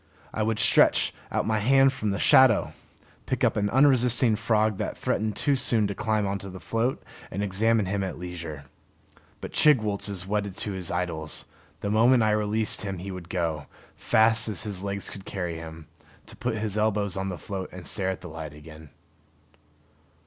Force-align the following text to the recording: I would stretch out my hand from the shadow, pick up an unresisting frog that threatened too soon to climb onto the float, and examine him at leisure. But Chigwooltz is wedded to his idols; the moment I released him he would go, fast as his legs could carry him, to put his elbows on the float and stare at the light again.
I 0.33 0.41
would 0.41 0.57
stretch 0.57 1.13
out 1.31 1.45
my 1.45 1.59
hand 1.59 1.93
from 1.93 2.09
the 2.09 2.17
shadow, 2.17 2.73
pick 3.27 3.43
up 3.43 3.55
an 3.55 3.69
unresisting 3.69 4.35
frog 4.35 4.79
that 4.79 4.97
threatened 4.97 5.35
too 5.35 5.55
soon 5.55 5.85
to 5.85 5.93
climb 5.93 6.25
onto 6.25 6.49
the 6.49 6.59
float, 6.59 7.03
and 7.29 7.43
examine 7.43 7.85
him 7.85 8.03
at 8.03 8.17
leisure. 8.17 8.65
But 9.41 9.53
Chigwooltz 9.53 10.09
is 10.09 10.25
wedded 10.25 10.55
to 10.57 10.71
his 10.71 10.89
idols; 10.89 11.45
the 11.81 11.91
moment 11.91 12.23
I 12.23 12.31
released 12.31 12.81
him 12.81 12.97
he 12.97 13.11
would 13.11 13.29
go, 13.29 13.67
fast 13.95 14.49
as 14.49 14.63
his 14.63 14.83
legs 14.83 15.07
could 15.07 15.23
carry 15.23 15.57
him, 15.57 15.85
to 16.25 16.35
put 16.35 16.55
his 16.57 16.79
elbows 16.79 17.15
on 17.15 17.29
the 17.29 17.37
float 17.37 17.69
and 17.71 17.85
stare 17.85 18.09
at 18.09 18.21
the 18.21 18.27
light 18.27 18.53
again. 18.53 18.89